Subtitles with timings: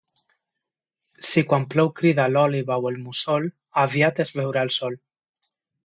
[1.31, 3.49] Si quan plou crida l'òliba o el mussol,
[3.87, 5.03] aviat es veurà el sol.